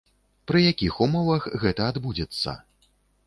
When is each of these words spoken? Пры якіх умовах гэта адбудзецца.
Пры 0.51 0.61
якіх 0.63 0.95
умовах 1.05 1.45
гэта 1.63 1.81
адбудзецца. 1.95 2.57